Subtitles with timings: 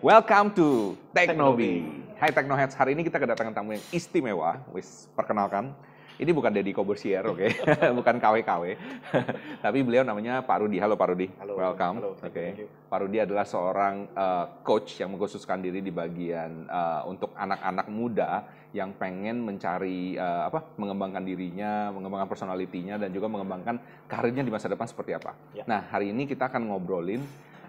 [0.00, 1.84] Welcome to Teknobi.
[2.16, 4.56] Hai Teknoheads, hari ini kita kedatangan tamu yang istimewa.
[4.72, 5.76] Wis, perkenalkan.
[6.16, 7.44] Ini bukan Deddy Kobusier, oke?
[8.00, 8.64] bukan KW-KW.
[9.64, 10.80] Tapi beliau namanya Pak Rudi.
[10.80, 11.28] Halo Pak Rudi.
[11.36, 11.52] Halo.
[11.52, 12.00] Welcome.
[12.00, 12.64] Halo, Oke.
[12.64, 12.68] you.
[12.88, 18.48] Pak Rudi adalah seorang uh, coach yang mengkhususkan diri di bagian uh, untuk anak-anak muda
[18.72, 20.80] yang pengen mencari uh, apa?
[20.80, 23.76] mengembangkan dirinya, mengembangkan personalitinya dan juga mengembangkan
[24.08, 25.36] karirnya di masa depan seperti apa.
[25.52, 25.68] Ya.
[25.68, 27.20] Nah, hari ini kita akan ngobrolin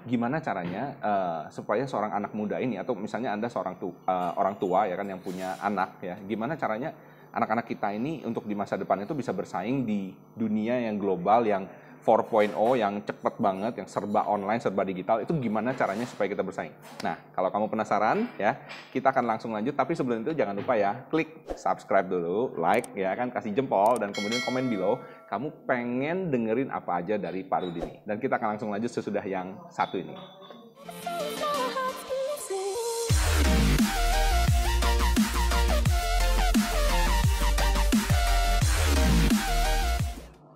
[0.02, 4.58] gimana caranya uh, supaya seorang anak muda ini atau misalnya Anda seorang tu, uh, orang
[4.58, 6.94] tua ya kan yang punya anak ya, gimana caranya
[7.32, 11.64] anak-anak kita ini untuk di masa depan itu bisa bersaing di dunia yang global yang
[12.02, 16.74] 4.0 yang cepet banget, yang serba online, serba digital, itu gimana caranya supaya kita bersaing?
[17.06, 18.58] Nah, kalau kamu penasaran ya,
[18.90, 19.78] kita akan langsung lanjut.
[19.78, 24.10] Tapi sebelum itu jangan lupa ya, klik subscribe dulu, like ya kan, kasih jempol, dan
[24.10, 24.98] kemudian komen below.
[25.30, 27.96] Kamu pengen dengerin apa aja dari Pak Rudi ini.
[28.04, 30.16] Dan kita akan langsung lanjut sesudah yang satu ini.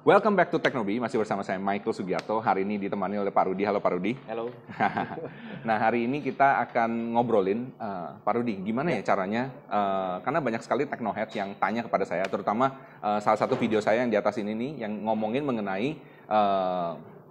[0.05, 2.37] Welcome back to Teknobi, masih bersama saya Michael Sugiarto.
[2.37, 3.65] Hari ini ditemani oleh Pak Rudi.
[3.65, 4.13] Halo Pak Rudi.
[4.29, 4.53] Halo.
[5.65, 9.49] nah hari ini kita akan ngobrolin eh, Pak Rudi, gimana ya caranya?
[9.49, 14.05] eh, karena banyak sekali teknohead yang tanya kepada saya, terutama eh, salah satu video saya
[14.05, 15.97] yang di atas ini nih, yang ngomongin mengenai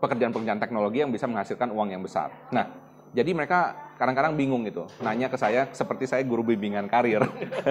[0.02, 2.34] pekerjaan-pekerjaan teknologi yang bisa menghasilkan uang yang besar.
[2.50, 2.83] Nah
[3.14, 7.22] jadi mereka kadang-kadang bingung gitu, nanya ke saya seperti saya guru bimbingan karir.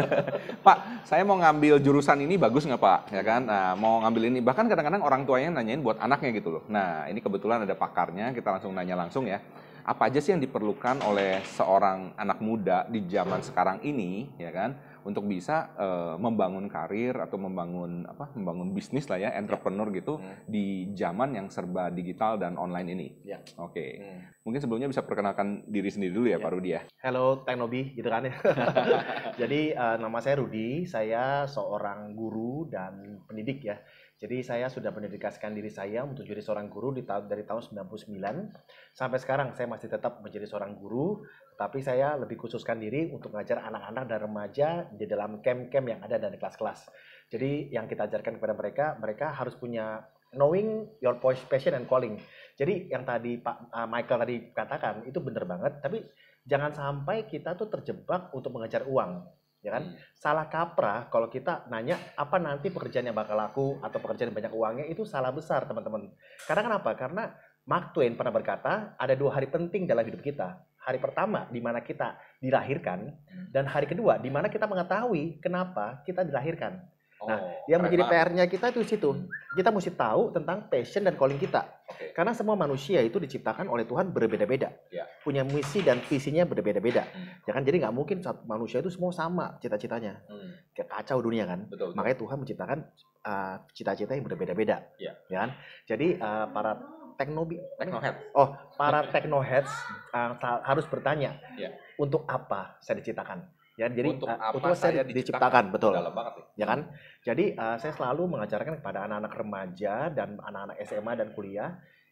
[0.65, 2.99] Pak, saya mau ngambil jurusan ini bagus nggak Pak?
[3.11, 4.39] Ya kan, nah, mau ngambil ini.
[4.39, 6.63] Bahkan kadang-kadang orang tuanya nanyain buat anaknya gitu loh.
[6.71, 9.43] Nah ini kebetulan ada pakarnya, kita langsung nanya langsung ya.
[9.83, 14.79] Apa aja sih yang diperlukan oleh seorang anak muda di zaman sekarang ini, ya kan,
[15.03, 20.45] untuk bisa eh, membangun karir atau membangun apa, membangun bisnis lah ya, entrepreneur gitu Hmm.
[20.47, 23.07] di zaman yang serba digital dan online ini.
[23.23, 23.43] Ya.
[23.59, 24.19] Oke, Hmm.
[24.47, 26.43] mungkin sebelumnya bisa perkenalkan diri sendiri dulu ya, Ya.
[26.43, 26.81] Pak Rudi ya.
[27.03, 28.33] Halo Teknobi, gitu kan ya.
[29.41, 33.77] Jadi eh, nama saya Rudi, saya seorang guru dan pendidik ya.
[34.23, 38.55] Jadi saya sudah mendedikasikan diri saya untuk jadi seorang guru di tahun dari tahun 99
[38.95, 43.63] sampai sekarang saya masih tetap menjadi seorang guru, tapi saya lebih khususkan diri untuk mengajar
[43.63, 46.89] anak-anak dan remaja di dalam camp-camp yang ada dan kelas-kelas.
[47.29, 52.17] Jadi yang kita ajarkan kepada mereka, mereka harus punya knowing your passion and calling.
[52.57, 56.03] Jadi yang tadi Pak uh, Michael tadi katakan itu benar banget, tapi
[56.43, 59.23] jangan sampai kita tuh terjebak untuk mengejar uang,
[59.63, 59.93] ya kan?
[59.93, 59.97] Hmm.
[60.13, 64.53] Salah kaprah kalau kita nanya apa nanti pekerjaan yang bakal laku atau pekerjaan yang banyak
[64.53, 66.11] uangnya itu salah besar teman-teman.
[66.45, 66.91] Karena kenapa?
[66.93, 67.23] Karena
[67.63, 70.59] Mark Twain pernah berkata ada dua hari penting dalam hidup kita.
[70.83, 73.07] Hari pertama di mana kita dilahirkan
[73.55, 76.83] dan hari kedua di mana kita mengetahui kenapa kita dilahirkan.
[77.23, 78.19] Nah, Yang keren menjadi banget.
[78.19, 79.09] PR-nya kita itu di situ.
[79.15, 79.27] Hmm.
[79.55, 81.61] Kita mesti tahu tentang passion dan calling kita.
[81.87, 82.11] Oke.
[82.11, 84.69] Karena semua manusia itu diciptakan oleh Tuhan berbeda-beda.
[84.91, 85.07] Ya.
[85.23, 87.07] Punya misi dan visinya berbeda-beda.
[87.07, 87.47] Hmm.
[87.47, 87.63] Ya kan?
[87.63, 90.19] Jadi nggak mungkin satu manusia itu semua sama cita-citanya.
[90.27, 90.51] Hmm.
[90.75, 91.63] Kacau dunia kan.
[91.71, 91.95] Betul.
[91.95, 91.97] betul.
[91.97, 92.79] Makanya Tuhan menciptakan
[93.23, 94.83] uh, cita-cita yang berbeda-beda.
[94.99, 95.15] Ya.
[95.31, 95.55] kan?
[95.87, 96.75] Jadi uh, para
[97.15, 98.15] teknobi Teknohead.
[98.33, 99.71] Oh, para technoheads
[100.11, 101.71] uh, ta- harus bertanya, Ya.
[101.95, 103.43] untuk apa saya diciptakan?
[103.73, 105.17] Ya, jadi Untuk uh, apa untuk saya saya diciptakan?
[105.17, 105.93] diciptakan, betul.
[105.97, 106.45] Dalam banget nih.
[106.55, 106.79] Ya kan?
[107.25, 111.69] Jadi uh, saya selalu mengajarkan kepada anak-anak remaja dan anak-anak SMA dan kuliah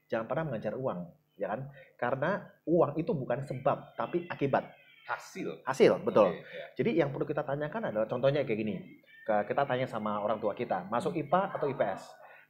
[0.09, 0.99] jangan pernah mengejar uang,
[1.37, 1.69] ya kan?
[1.95, 5.61] Karena uang itu bukan sebab tapi akibat Hasil.
[5.65, 6.29] hasil, betul.
[6.31, 6.65] Oke, ya.
[6.77, 8.75] Jadi yang perlu kita tanyakan adalah contohnya kayak gini.
[9.21, 12.01] Kita tanya sama orang tua kita, masuk IPA atau IPS?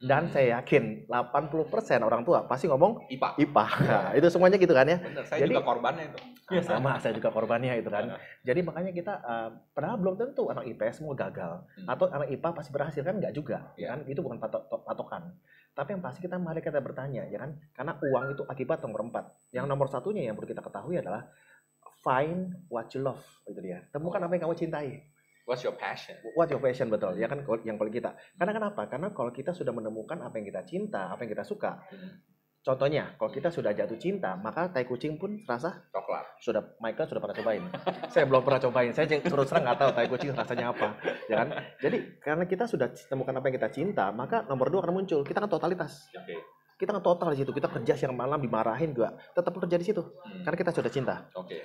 [0.02, 0.32] Dan Hmm.
[0.34, 3.38] saya yakin 80% orang tua pasti ngomong IPA.
[3.38, 3.66] IPA.
[3.86, 4.98] Nah, itu semuanya gitu kan ya.
[4.98, 6.18] Bener, saya Jadi- juga korbannya itu.
[6.60, 8.18] Sama, saya juga korbannya itu kan.
[8.42, 11.86] Jadi makanya kita uh, padahal belum tentu anak IPS semua gagal Hmm.
[11.86, 13.78] atau anak IPA pasti berhasil kan nggak juga, Ya.
[13.78, 14.00] ya kan?
[14.04, 15.22] Itu bukan patok, to- patokan.
[15.72, 17.54] Tapi yang pasti kita mari kita bertanya, ya kan?
[17.72, 19.24] Karena uang itu akibat nomor empat.
[19.48, 21.24] Yang nomor satunya yang perlu kita ketahui adalah
[22.02, 23.86] find what you love, itu dia.
[23.88, 25.06] Temukan apa yang kamu cintai.
[25.52, 26.16] What's your passion?
[26.32, 27.44] What your passion betul, ya kan?
[27.44, 28.16] Yang paling kita.
[28.40, 28.88] Karena kenapa?
[28.88, 31.76] Karena kalau kita sudah menemukan apa yang kita cinta, apa yang kita suka.
[31.92, 32.24] Hmm.
[32.64, 36.40] Contohnya, kalau kita sudah jatuh cinta, maka tai kucing pun terasa Coklat.
[36.40, 37.62] sudah Michael sudah pernah cobain.
[38.16, 38.90] saya belum pernah cobain.
[38.96, 40.88] Saya terus terang nggak tahu tai kucing rasanya apa,
[41.28, 41.48] ya kan?
[41.84, 45.20] Jadi karena kita sudah temukan apa yang kita cinta, maka nomor dua akan muncul.
[45.20, 46.08] Kita kan totalitas.
[46.16, 46.61] Oke.
[46.82, 47.54] Kita total di situ.
[47.54, 50.02] Kita kerja siang malam dimarahin juga, tetap kerja di situ.
[50.02, 50.42] Hmm.
[50.42, 51.14] Karena kita sudah cinta.
[51.38, 51.62] Oke.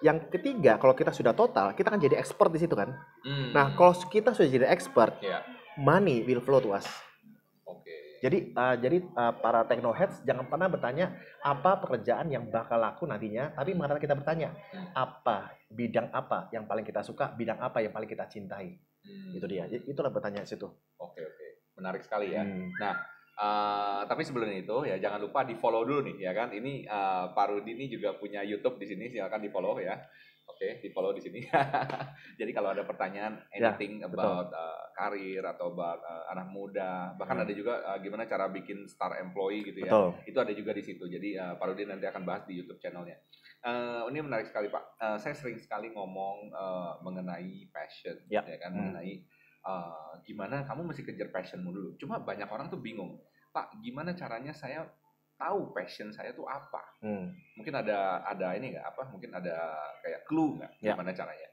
[0.00, 2.96] Yang ketiga, kalau kita sudah total, kita kan jadi expert di situ kan.
[3.28, 3.52] Hmm.
[3.52, 5.44] Nah, kalau kita sudah jadi expert, Ya.
[5.76, 6.88] money will flow to us.
[7.68, 7.92] Oke.
[8.24, 11.12] Jadi uh, jadi uh, para technoheads jangan pernah bertanya
[11.44, 14.88] apa pekerjaan yang bakal laku nantinya, tapi malah kita bertanya Hmm.
[14.96, 18.80] apa bidang apa yang paling kita suka, bidang apa yang paling kita cintai.
[19.04, 19.36] Hmm.
[19.36, 19.68] Itu dia.
[19.68, 20.64] Itulah pertanyaan situ.
[20.96, 21.46] Oke oke.
[21.76, 22.40] Menarik sekali ya.
[22.40, 22.72] Hmm.
[22.80, 22.96] Nah,
[23.34, 26.54] Uh, tapi sebelum itu ya jangan lupa di follow dulu nih ya kan.
[26.54, 29.98] Ini uh, Pak Rudi ini juga punya YouTube di sini, silakan di follow ya.
[30.44, 31.40] Oke, di follow di sini.
[32.40, 37.40] Jadi kalau ada pertanyaan Ya, anything about uh, karir atau about uh, anak muda, bahkan
[37.40, 37.48] Hmm.
[37.48, 39.90] ada juga uh, gimana cara bikin star employee gitu ya.
[39.90, 40.08] Betul.
[40.28, 41.08] Itu ada juga di situ.
[41.08, 43.16] Jadi uh, Pak Rudi nanti akan bahas di YouTube channelnya.
[43.64, 44.84] Uh, ini menarik sekali Pak.
[45.00, 48.44] Uh, saya sering sekali ngomong uh, mengenai passion, Ya.
[48.60, 48.92] kan, Hmm.
[48.92, 49.24] mengenai
[49.64, 51.90] uh, gimana kamu mesti kejar passionmu dulu.
[51.98, 53.18] Cuma banyak orang tuh bingung,
[53.50, 54.86] Pak, gimana caranya saya
[55.34, 56.80] tahu passion saya tuh apa?
[57.02, 57.34] Hmm.
[57.58, 59.02] Mungkin ada ada ini nggak apa?
[59.10, 59.56] Mungkin ada
[60.04, 60.72] kayak clue nggak?
[60.78, 60.94] Ya.
[60.94, 61.48] Gimana caranya?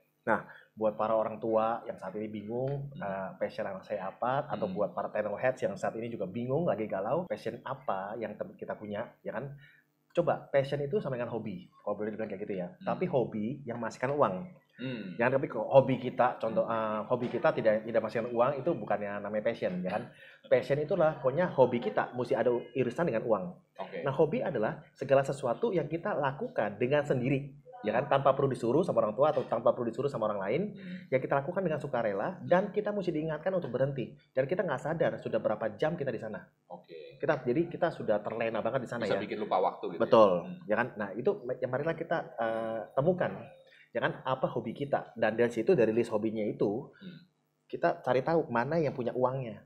[0.71, 3.01] Buat para orang tua yang saat ini bingung Hmm.
[3.03, 4.77] uh, passion anak saya apa, atau Hmm.
[4.77, 9.11] buat para technoheads yang saat ini juga bingung lagi galau passion apa yang kita punya,
[9.25, 9.51] ya kan?
[10.11, 12.67] Coba passion itu sama dengan hobi, kalau boleh dibilang kayak gitu ya.
[12.67, 12.85] Hmm.
[12.91, 14.35] Tapi hobi yang menghasilkan uang.
[14.81, 15.13] Hmm.
[15.15, 19.43] Jangan tapi hobi kita, contoh uh, hobi kita tidak tidak menghasilkan uang itu bukannya namanya
[19.45, 20.03] passion, ya kan?
[20.49, 23.45] Passion itulah pokoknya hobi kita mesti ada irisan dengan uang.
[23.77, 23.97] Oke.
[24.03, 28.07] Nah, hobi adalah segala sesuatu yang kita lakukan dengan sendiri, ya kan?
[28.07, 30.61] Tanpa perlu disuruh sama orang tua atau tanpa perlu disuruh sama orang lain,
[31.07, 34.09] yang kita lakukan dengan sukarela dan kita mesti diingatkan untuk berhenti.
[34.29, 36.39] Dan kita nggak sadar sudah berapa jam kita di sana.
[36.67, 37.17] Oke.
[37.17, 39.21] Kita jadi kita sudah terlena banget di sana Bisa ya.
[39.21, 39.99] bikin lupa waktu gitu.
[39.99, 40.31] Betul,
[40.63, 40.73] Ya?
[40.73, 40.87] Ya kan?
[40.95, 43.31] Nah, itu yang marilah kita eh, temukan,
[43.89, 44.21] ya kan?
[44.23, 47.17] Apa hobi kita dan dari situ dari list hobinya itu Hmm.
[47.65, 49.63] kita cari tahu mana yang punya uangnya.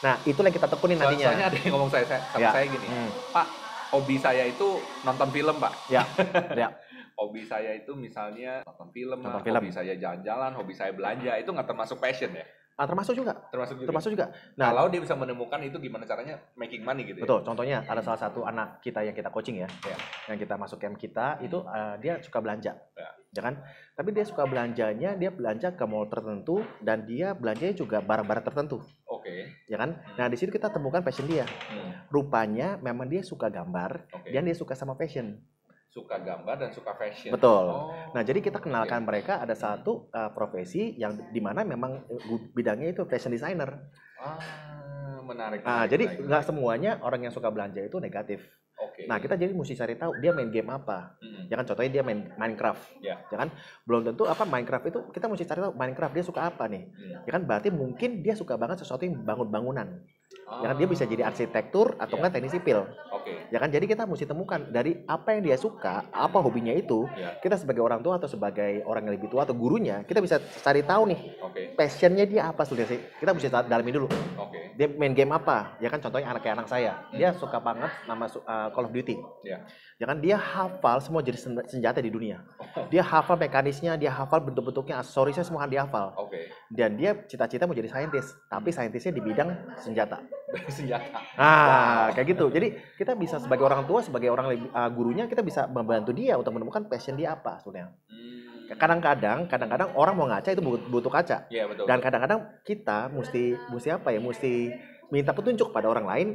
[0.00, 1.26] Nah, itulah yang kita tekunin So- nantinya.
[1.26, 2.50] Soalnya ada yang ngomong saya, saya sama Ya.
[2.52, 3.46] saya gini, Hmm, Pak,
[3.90, 4.68] hobi saya itu
[5.00, 5.72] nonton film, Pak.
[5.88, 6.04] Ya,
[6.60, 6.68] ya.
[7.14, 9.54] Hobi saya itu misalnya nonton film, Nonton lah, film.
[9.56, 12.42] hobi saya jalan-jalan, hobi saya belanja, itu nggak termasuk passion ya?
[12.74, 13.86] Ah, termasuk juga, Termasuk juga.
[13.86, 14.26] termasuk juga.
[14.58, 17.24] Nah, Kalau dia bisa menemukan itu gimana caranya making money gitu ya?
[17.24, 19.94] Betul, contohnya ada salah satu anak kita yang kita coaching ya, Ya.
[20.26, 23.08] yang kita masuk camp kita itu uh, dia suka belanja, Ya.
[23.30, 23.62] ya kan?
[23.94, 28.82] Tapi dia suka belanjanya, dia belanja ke mall tertentu dan dia belanjanya juga barang-barang tertentu,
[29.06, 29.54] Oke.
[29.70, 29.94] ya kan?
[30.18, 31.46] Nah di situ kita temukan passion dia.
[31.46, 32.10] Hmm.
[32.10, 34.34] Rupanya memang dia suka gambar Oke.
[34.34, 35.38] dan dia suka sama fashion,
[35.94, 37.30] Suka gambar dan suka fashion.
[37.30, 37.70] betul.
[37.70, 37.94] Oh.
[38.10, 42.90] Nah jadi kita kenalkan mereka ada satu uh, profesi yang di mana memang uh, bidangnya
[42.90, 43.78] itu fashion designer.
[44.18, 45.62] Ah, menarik.
[45.62, 48.42] Nah menarik, jadi nggak semuanya orang yang suka belanja itu negatif.
[48.74, 49.06] Oke.
[49.06, 51.14] Nah kita jadi mesti cari tahu dia main game apa.
[51.22, 51.34] Hmm.
[51.52, 53.20] ya kan contohnya dia main Minecraft Ya.
[53.28, 53.52] kan
[53.84, 57.20] belum tentu apa Minecraft itu kita mesti cari tahu Minecraft dia suka apa nih Hmm.
[57.28, 60.00] ya kan berarti mungkin dia suka banget sesuatu yang bangun bangunan
[60.44, 62.22] ya kan dia bisa jadi arsitektur atau Iya.
[62.22, 62.78] kan teknik sipil
[63.10, 63.32] Oke.
[63.48, 67.36] ya kan jadi kita mesti temukan dari apa yang dia suka apa hobinya itu Ya.
[67.38, 70.82] kita sebagai orang tua atau sebagai orang yang lebih tua atau gurunya kita bisa cari
[70.82, 71.62] tahu nih Oke.
[71.74, 74.74] passionnya dia apa sebenarnya sih kita mesti dalami dulu Oke.
[74.74, 78.24] dia main game apa ya kan contohnya anak kayak anak saya dia suka banget nama
[78.26, 79.60] uh, Call of Duty Ya.
[79.96, 82.40] ya kan dia hafal semua jenis sen- senjata di dunia
[82.88, 86.48] dia hafal mekanisnya dia hafal bentuk-bentuknya aksesorisnya semua dia hafal Oke.
[86.72, 90.23] dan dia cita-cita mau jadi saintis tapi saintisnya di bidang senjata
[90.66, 91.18] Senjata.
[91.34, 95.66] ah kayak gitu jadi kita bisa sebagai orang tua sebagai orang uh, gurunya kita bisa
[95.66, 98.80] membantu dia untuk menemukan passion dia apa sebenarnya Hmm.
[98.80, 101.84] kadang-kadang kadang-kadang orang mau ngaca itu butuh kaca Iya betul.
[101.84, 104.52] dan kadang-kadang kita mesti mesti apa ya mesti
[105.06, 106.28] minta petunjuk pada orang lain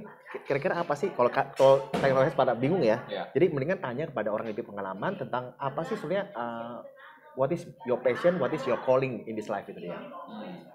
[0.43, 3.25] kira-kira apa sih kalau ka- kalau teknologi pada bingung ya Ya.
[3.29, 6.85] jadi mendingan tanya kepada orang yang lebih pengalaman tentang apa sih sebenarnya uh,
[7.33, 10.69] what is your passion what is your calling in this life itu dia Hmm.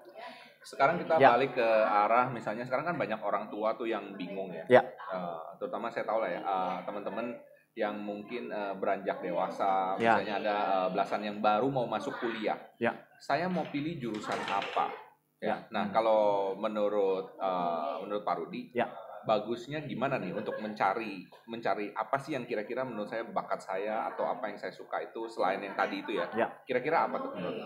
[0.65, 1.29] Sekarang kita Ya.
[1.31, 4.65] balik ke arah misalnya sekarang kan banyak orang tua tuh yang bingung ya.
[4.67, 4.81] Ya.
[4.81, 7.37] Eh, terutama saya tahu lah ya eh, teman-teman
[7.77, 10.17] yang mungkin eh, beranjak dewasa, Ya.
[10.17, 12.57] misalnya ada eh, belasan yang baru mau masuk kuliah.
[12.75, 12.97] Ya.
[13.15, 14.89] Saya mau pilih jurusan apa?
[15.37, 15.45] Ya.
[15.45, 15.55] Ya.
[15.69, 15.93] Nah, Hmm.
[15.93, 16.21] kalau
[16.57, 18.89] menurut eh, menurut Pak Rudi, Ya.
[19.21, 24.21] bagusnya gimana nih untuk mencari mencari apa sih yang kira-kira menurut saya bakat saya atau
[24.23, 26.25] apa yang saya suka itu selain yang tadi itu ya?
[26.35, 26.47] Ya.
[26.61, 27.61] Kira-kira apa tuh menurut?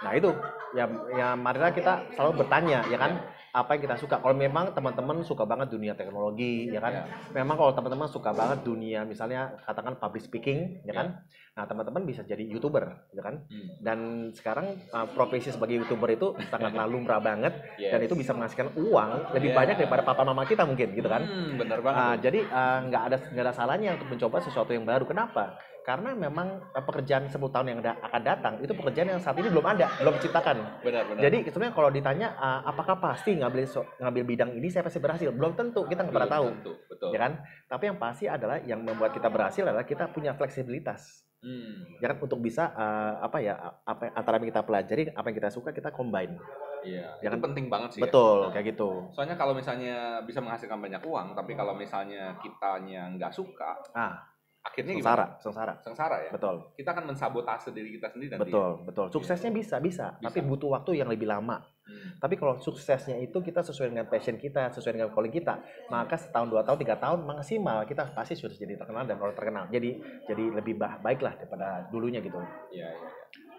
[0.00, 0.30] Nah itu.
[0.70, 3.18] Ya ya marilah kita selalu bertanya ya kan?
[3.50, 4.22] Apa yang kita suka?
[4.22, 6.92] Kalau memang teman-teman suka banget dunia teknologi ya kan?
[6.94, 7.04] Ya.
[7.34, 11.18] memang kalau teman-teman suka banget dunia misalnya katakan public speaking ya kan?
[11.58, 13.42] Nah teman-teman bisa jadi youtuber ya kan?
[13.50, 13.68] Hmm.
[13.82, 13.98] dan
[14.30, 19.50] sekarang uh, profesi sebagai youtuber itu sangatlah lumrah banget dan itu bisa menghasilkan uang lebih
[19.50, 19.58] Iya.
[19.58, 21.26] banyak daripada papa mama kita mungkin gitu kan?
[21.26, 21.98] Hmm, bener banget.
[21.98, 25.02] Ah, jadi ah, nggak ada nggak ada salahnya untuk mencoba sesuatu yang baru.
[25.02, 29.36] Kenapa karena memang eh, pekerjaan 10 tahun yang da- akan datang itu pekerjaan yang saat
[29.36, 31.20] ini belum ada belum diciptakan benar benar.
[31.24, 35.32] jadi sebenarnya kalau ditanya ah, apakah pasti ngambil so- ngambil bidang ini saya pasti berhasil
[35.32, 37.08] belum tentu kita nggak pernah tahu Tentu, betul.
[37.16, 37.32] ya kan
[37.66, 42.20] tapi yang pasti adalah yang membuat kita berhasil adalah kita punya fleksibilitas Hmm, ya kan
[42.20, 45.88] untuk bisa ah, apa ya apa antara yang kita pelajari apa yang kita suka kita
[45.88, 46.36] combine
[46.84, 47.16] iya.
[47.16, 47.40] Ya itu kan?
[47.48, 48.00] penting banget sih.
[48.00, 48.12] ya.
[48.12, 53.08] betul Nah, kayak gitu Soalnya kalau misalnya bisa menghasilkan banyak uang, tapi kalau misalnya kitanya
[53.16, 54.20] nggak suka, ah
[54.60, 55.42] akhirnya sengsara, gimana?
[55.42, 55.72] sengsara.
[55.80, 56.30] Sengsara ya.
[56.36, 56.56] Betul.
[56.76, 58.52] Kita akan mensabotase diri kita sendiri nanti.
[58.52, 59.06] Betul, betul.
[59.08, 60.24] Suksesnya bisa, bisa, Bisa.
[60.28, 61.64] tapi butuh waktu yang lebih lama.
[61.88, 62.20] Hmm.
[62.20, 65.58] Tapi kalau suksesnya itu kita sesuai dengan passion kita, sesuai dengan calling kita,
[65.90, 69.64] maka setahun, dua tahun, tiga tahun maksimal kita pasti sudah jadi terkenal dan orang terkenal.
[69.72, 69.98] Jadi
[70.28, 72.38] jadi lebih bah- baik lah daripada dulunya gitu.
[72.70, 72.88] Iya, iya.
[72.94, 73.10] iya.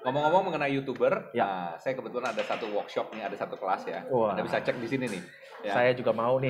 [0.01, 1.45] Ngomong-ngomong mengenai youtuber, Ya.
[1.45, 4.01] nah, saya kebetulan ada satu workshop nih, ada satu kelas ya.
[4.09, 4.33] Wah.
[4.33, 5.21] Anda bisa cek di sini nih.
[5.61, 5.77] Ya.
[5.77, 6.49] Saya juga mau nih.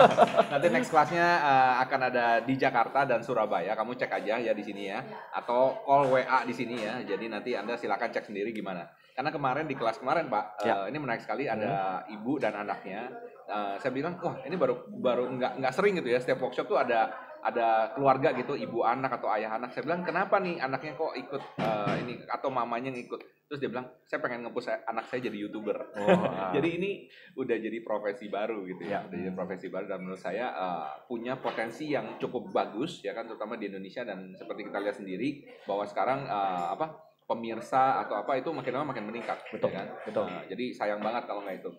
[0.52, 3.76] Nanti next kelasnya eh, akan ada di Jakarta dan Surabaya.
[3.76, 5.04] Kamu cek aja ya di sini ya,
[5.36, 7.04] atau call WA di sini ya.
[7.04, 8.88] Jadi nanti anda silakan cek sendiri gimana.
[9.12, 10.88] Karena kemarin di kelas kemarin Pak, eh, Ya.
[10.88, 13.12] ini menarik sekali ada ibu dan anaknya.
[13.44, 16.18] Eh, saya bilang, wah ini baru baru nggak nggak sering gitu ya.
[16.24, 17.12] Setiap workshop tuh ada
[17.46, 19.70] ada keluarga gitu, ibu anak atau ayah anak.
[19.70, 23.22] Saya bilang, kenapa nih anaknya kok ikut eh, ini atau mamanya ngikut?
[23.46, 25.78] Terus dia bilang, saya pengen ngepush anak saya jadi youtuber.
[25.94, 26.50] Oh, ah.
[26.50, 26.90] Jadi ini
[27.38, 29.00] udah jadi profesi baru gitu ya, Ya.
[29.06, 33.30] udah jadi profesi baru dan menurut saya uh, punya potensi yang cukup bagus ya kan,
[33.30, 38.38] terutama di Indonesia dan seperti kita lihat sendiri bahwa sekarang uh, apa pemirsa atau apa
[38.38, 39.86] itu makin lama makin meningkat, Betul, ya kan?
[40.02, 40.26] betul.
[40.26, 41.70] Uh, jadi sayang banget kalau nggak itu.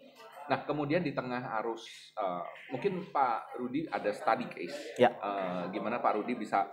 [0.48, 1.84] Nah kemudian di tengah arus
[2.16, 5.12] uh, mungkin Pak Rudi ada study case, Ya.
[5.18, 6.63] Uh, gimana Pak Rudi bisa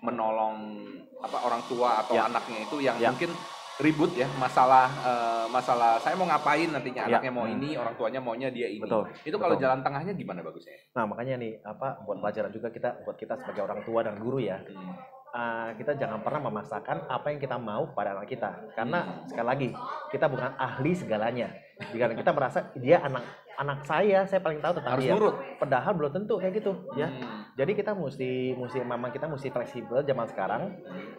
[0.00, 0.84] menolong
[1.18, 2.24] apa orang tua atau Ya.
[2.24, 3.10] anaknya itu yang Ya.
[3.10, 3.34] mungkin
[3.78, 7.18] ribut ya masalah eh, masalah saya mau ngapain nantinya Ya.
[7.18, 7.54] anaknya mau Hmm.
[7.54, 9.70] ini orang tuanya maunya dia ini Betul, itu kalau betul.
[9.70, 13.62] jalan tengahnya gimana bagusnya Nah makanya nih apa buat pelajaran juga kita buat kita sebagai
[13.62, 14.98] orang tua dan guru ya Hmm.
[15.32, 18.50] Uh, kita jangan pernah memaksakan apa yang kita mau pada anak kita.
[18.72, 19.68] Karena sekali lagi
[20.12, 21.48] kita bukan ahli segalanya.
[21.94, 23.22] Jika kita merasa dia anak
[23.58, 25.12] anak saya saya paling tahu tentang harus dia.
[25.14, 25.34] nurut.
[25.58, 27.10] Padahal belum tentu kayak gitu ya.
[27.10, 27.42] Hmm.
[27.58, 30.62] jadi kita mesti mesti memang kita mesti fleksibel zaman sekarang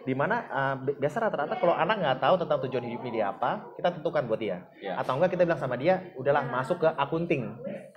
[0.08, 3.68] di mana uh, bi- biasa rata-rata kalau anak nggak tahu tentang tujuan hidupnya dia apa
[3.76, 4.64] kita tentukan buat dia.
[4.80, 4.96] Ya.
[4.96, 7.44] Atau enggak kita bilang sama dia udahlah masuk ke akunting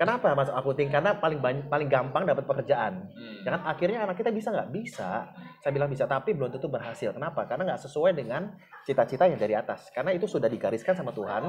[0.03, 3.33] kenapa masuk akunting karena paling banyak paling gampang dapat pekerjaan Hmm.
[3.43, 4.69] Jangan akhirnya anak kita bisa nggak?
[4.71, 5.27] Bisa.
[5.59, 7.11] Saya bilang bisa, tapi belum tentu berhasil.
[7.11, 7.43] Kenapa?
[7.43, 8.55] Karena nggak sesuai dengan
[8.87, 9.91] cita-cita yang dari atas.
[9.91, 11.43] Karena itu sudah digariskan sama Tuhan.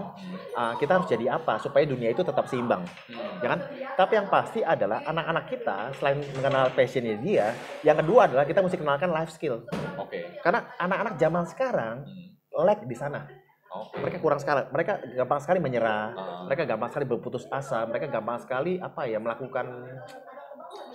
[0.54, 3.42] uh, kita harus jadi apa supaya dunia itu tetap seimbang, Hmm.
[3.42, 3.60] ya kan?
[3.94, 7.54] Tapi yang pasti adalah anak-anak kita selain mengenal passionnya dia,
[7.86, 9.62] yang kedua adalah kita mesti kenalkan life skill.
[9.98, 12.64] oke Karena anak-anak zaman sekarang Hmm.
[12.66, 13.43] lag di sana.
[13.74, 14.62] Oke Mereka kurang sekali.
[14.70, 16.04] Mereka gampang sekali menyerah.
[16.14, 16.42] Ah.
[16.46, 17.82] Mereka gampang sekali berputus asa.
[17.86, 19.66] Mereka gampang sekali apa ya melakukan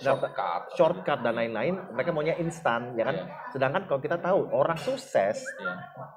[0.00, 3.16] shortcut shortcut dan lain-lain, mereka maunya instan, ya kan?
[3.16, 3.24] Iya.
[3.52, 5.74] Sedangkan kalau kita tahu orang sukses Iya.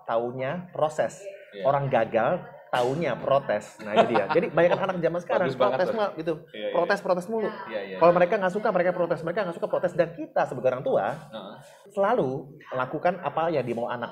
[0.07, 1.19] taunya proses,
[1.51, 1.63] Iya.
[1.67, 2.39] orang gagal
[2.73, 3.77] taunya protes.
[3.85, 4.25] Nah itu dia.
[4.33, 6.73] Jadi banyak anak zaman sekarang Bagus protes mulu gitu, Iya, iya.
[6.73, 7.49] protes protes mulu.
[7.69, 8.17] Iya, iya, Kalau iya.
[8.17, 9.19] mereka nggak suka, mereka protes.
[9.21, 9.93] Mereka nggak suka protes.
[9.93, 11.61] Dan kita sebagai orang tua Nah,
[11.93, 14.09] selalu melakukan apa yang dimau anak.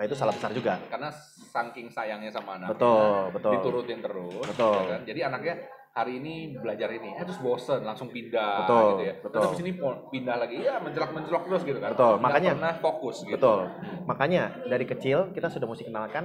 [0.00, 0.80] Nah itu salah besar juga.
[0.88, 1.12] karena
[1.52, 3.52] saking sayangnya sama anaknya Betul, betul.
[3.52, 4.72] diturutin terus Betul.
[4.72, 5.00] ya kan?
[5.04, 5.54] jadi anaknya
[5.90, 9.40] hari ini belajar ini eh, terus bosen langsung pindah Betul, gitu ya betul.
[9.44, 9.72] terus sini
[10.08, 13.60] pindah lagi ya menjelak menjelok terus gitu kan Betul, Nggak makanya- pernah fokus gitu Betul.
[14.08, 16.24] Makanya dari kecil kita sudah mesti kenalkan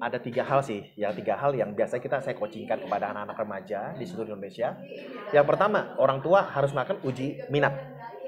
[0.00, 3.80] ada tiga hal sih, ya tiga hal yang biasa kita saya coachingkan kepada anak-anak remaja
[3.94, 4.74] di seluruh Indonesia.
[5.30, 7.70] Yang pertama, orang tua harus melakukan uji minat,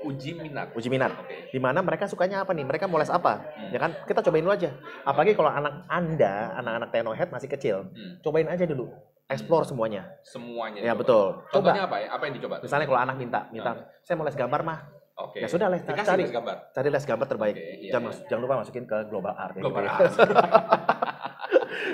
[0.04, 1.10] uji minat uji minat.
[1.12, 2.62] oke Di mana mereka sukanya apa nih?
[2.62, 3.40] Mereka mau les apa?
[3.50, 3.70] Hmm.
[3.70, 3.90] Ya kan?
[4.02, 4.70] Kita cobain dulu aja.
[5.02, 8.20] Apalagi kalau anak Anda, anak-anak tenohead masih kecil, Hmm.
[8.20, 8.92] cobain aja dulu.
[9.24, 10.04] Explore semuanya.
[10.22, 11.00] semuanya Ya dicoba.
[11.00, 11.24] betul.
[11.50, 11.88] contohnya Coba.
[11.88, 14.78] apa ya apa yang dicoba Misalnya kalau anak minta, minta, saya mau les gambar mah.
[15.16, 17.54] oke Ya sudah les, dikasih cari, les gambar cari les gambar terbaik.
[17.54, 18.10] Oke, iya, jangan, iya.
[18.10, 19.54] mas- jangan lupa masukin ke global art.
[19.54, 19.96] Global gitu ya.
[19.96, 20.16] Arts.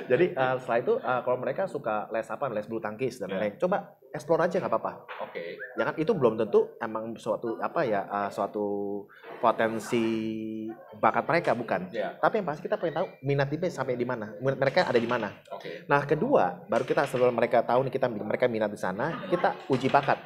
[0.07, 3.39] Jadi uh, setelah itu uh, kalau mereka suka les apa, les bulu tangkis dan Ya.
[3.39, 3.77] lain-lain, coba
[4.11, 4.93] explore aja nggak apa-apa.
[5.23, 5.43] oke
[5.79, 8.67] Ya kan itu belum tentu emang suatu apa ya, uh, suatu
[9.39, 10.05] potensi
[10.99, 11.89] bakat mereka bukan.
[11.91, 14.99] ya Tapi yang pasti kita pengen tahu minat dia sampai di mana, minat mereka ada
[14.99, 15.31] di mana.
[15.51, 19.55] oke Nah kedua, baru kita setelah mereka tahu nih kita mereka minat di sana, kita
[19.71, 20.19] uji bakat,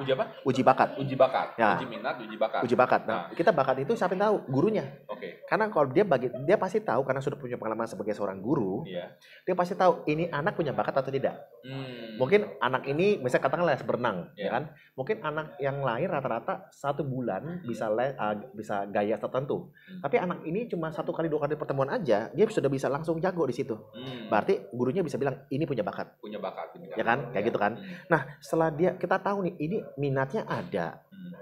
[0.00, 1.76] uji apa uji bakat, uji bakat Ya.
[1.76, 3.00] uji minat uji bakat uji bakat.
[3.04, 4.36] Nah kita bakat itu siapa yang tahu?
[4.48, 4.84] Gurunya.
[5.08, 8.84] oke Karena kalau dia bagi, dia pasti tahu karena sudah punya pengalaman sebagai seorang guru,
[8.88, 11.36] iya dia pasti tahu ini anak punya bakat atau tidak.
[11.62, 12.16] Hmm.
[12.18, 14.48] Mungkin anak ini misalnya katakanlah les berenang, Ya.
[14.48, 14.64] ya kan?
[14.98, 19.70] Mungkin anak yang lain rata-rata satu bulan bisa le, uh, bisa gaya tertentu.
[19.70, 20.00] Hmm.
[20.02, 23.46] Tapi anak ini cuma satu kali dua kali pertemuan aja, dia sudah bisa langsung jago
[23.46, 23.74] di situ.
[23.74, 24.30] Hmm.
[24.30, 27.30] Berarti gurunya bisa bilang ini punya bakat, punya bakat ya kan?
[27.32, 27.72] Kayak gitu kan?
[27.78, 27.94] Hmm.
[28.10, 31.32] Nah, setelah dia kita tahu nih ini minatnya ada Hmm.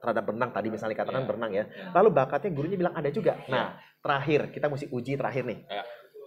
[0.00, 1.28] terhadap berenang tadi misalnya katakan Ya.
[1.28, 1.64] berenang ya.
[1.68, 1.92] Ya.
[1.92, 3.36] Lalu bakatnya gurunya bilang ada juga.
[3.46, 5.60] Nah, terakhir kita mesti uji terakhir nih.
[5.68, 5.82] Ya.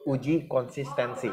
[0.05, 1.31] Uji konsistensi.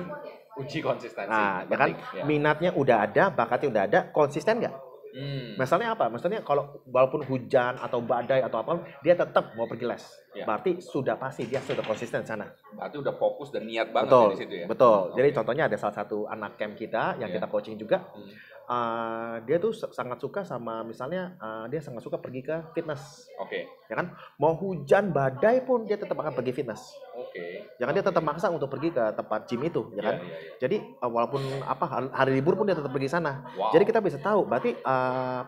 [0.58, 1.88] uji konsistensi Nah, ya kan?
[2.12, 2.24] Ya.
[2.26, 4.74] Minatnya udah ada, bakatnya udah ada, konsisten nggak?
[5.10, 5.56] Hmm.
[5.56, 6.06] Misalnya apa?
[6.06, 10.04] Maksudnya kalau walaupun hujan atau badai atau apa, dia tetap mau pergi les.
[10.30, 10.46] Ya.
[10.46, 12.46] berarti sudah pasti dia sudah konsisten sana.
[12.70, 14.66] Berarti udah fokus dan niat banget Betul, ya di situ ya.
[14.70, 14.98] Betul.
[15.18, 15.36] Jadi Oke.
[15.36, 17.42] contohnya ada salah satu anak camp kita yang Iya.
[17.42, 17.98] kita coaching juga.
[18.14, 18.30] Hmm.
[18.70, 23.26] eh, dia tuh sa- sangat suka sama misalnya eh, dia sangat suka pergi ke fitness.
[23.36, 23.66] Oke.
[24.38, 26.94] Mau hujan badai pun dia tetap akan pergi fitness.
[27.18, 27.66] Oke.
[27.82, 30.14] Jangan dia tetap maksa untuk pergi ke tempat gym itu, ya kan?
[30.14, 30.52] Iya, iya, iya.
[30.62, 31.82] Jadi eh, walaupun apa
[32.14, 33.42] hari- libur pun dia tetap pergi sana.
[33.58, 33.74] Wow.
[33.74, 35.42] Jadi kita bisa tahu berarti eh,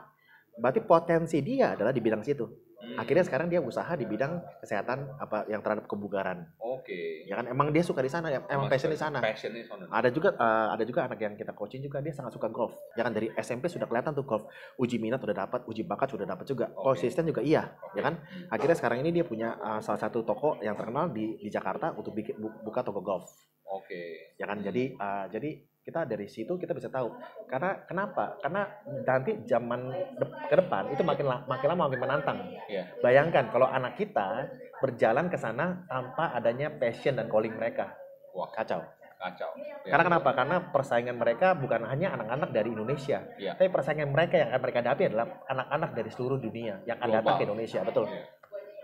[0.58, 2.71] berarti potensi dia adalah di bidang situ.
[2.92, 6.44] Akhirnya sekarang dia usaha di bidang kesehatan apa yang terhadap kebugaran.
[6.60, 7.24] Oke.
[7.24, 9.22] Ya kan emang dia suka di sana, ya, emang passion di sana.
[9.22, 9.86] Passion di sana.
[9.88, 12.74] Ada juga eh, ada juga anak yang kita coaching juga dia sangat suka golf.
[12.98, 14.44] Ya kan dari SMP sudah kelihatan tuh golf.
[14.76, 16.68] Uji minat sudah dapat, uji bakat sudah dapat juga.
[16.74, 16.92] Oke.
[16.98, 17.96] Konsisten juga iya, Oke.
[17.96, 18.14] ya kan?
[18.50, 22.12] Akhirnya sekarang ini dia punya eh, salah satu toko yang terkenal di di Jakarta untuk
[22.12, 23.30] bikin bu- buka toko golf.
[23.70, 24.36] Oke.
[24.36, 24.60] Ya kan?
[24.60, 24.66] Hmm.
[24.68, 25.50] Jadi eh, jadi
[25.82, 27.10] kita dari situ kita bisa tahu.
[27.50, 28.38] Karena kenapa?
[28.38, 28.62] Karena
[29.02, 32.38] nanti zaman de- ke depan itu makin la- makin lama makin menantang.
[32.70, 32.86] Iya.
[33.02, 34.46] Bayangkan kalau anak kita
[34.78, 37.98] berjalan ke sana tanpa adanya passion dan calling mereka.
[38.30, 38.46] Wah.
[38.48, 38.78] Kacau.
[39.18, 39.50] Kacau.
[39.82, 39.90] Ya.
[39.90, 40.30] Karena kenapa?
[40.34, 43.54] Karena persaingan mereka bukan hanya anak-anak dari Indonesia, Iya.
[43.54, 47.34] tapi persaingan mereka yang akan mereka hadapi adalah anak-anak dari seluruh dunia yang akan datang
[47.38, 48.06] ke Indonesia, betul.
[48.06, 48.26] Iya.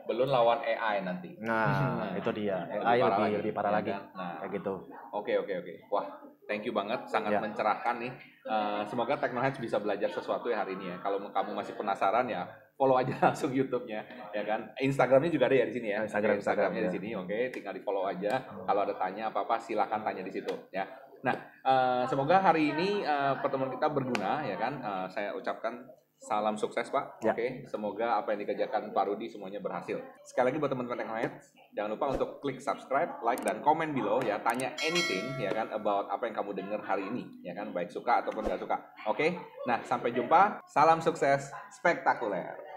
[0.06, 1.34] Belum lawan AI nanti.
[1.38, 2.64] Nah, itu dia.
[2.64, 3.92] Lebih AI parah lebih lagi, lebih parah ya lagi.
[3.92, 4.02] kan?
[4.14, 4.74] Nah, Kayak gitu.
[5.10, 5.72] Oke oke oke.
[5.90, 6.06] Wah,
[6.48, 7.40] thank you banget, sangat Ya.
[7.44, 8.12] mencerahkan nih.
[8.48, 10.96] Eh, semoga Technoheads bisa belajar sesuatu ya hari ini ya.
[11.04, 12.48] Kalau kamu masih penasaran ya
[12.80, 14.00] follow aja langsung YouTube-nya,
[14.32, 14.72] ya kan.
[14.80, 16.00] Instagramnya juga ada ya di sini ya.
[16.08, 17.08] Instagram, Oke, Instagramnya Instagram, di sini.
[17.20, 18.32] Oke, tinggal di follow aja.
[18.48, 18.64] Hmm.
[18.64, 20.88] Kalau ada tanya apa apa silakan tanya di situ ya.
[21.20, 21.34] Nah,
[21.66, 24.80] eh, semoga hari ini eh, pertemuan kita berguna ya kan.
[24.80, 25.84] Eh, saya ucapkan
[26.18, 27.22] salam sukses Pak.
[27.22, 27.32] Ya.
[27.32, 29.98] Oke, semoga apa yang dikerjakan Pak Rudi semuanya berhasil.
[30.26, 34.36] Sekali lagi buat teman-teman Technoheads, jangan lupa untuk klik subscribe, like dan komen below ya.
[34.42, 38.26] Tanya anything ya kan about apa yang kamu dengar hari ini ya kan, baik suka
[38.26, 38.76] ataupun nggak suka.
[39.08, 40.60] Oke, nah sampai jumpa.
[40.68, 42.67] Salam sukses spektakuler.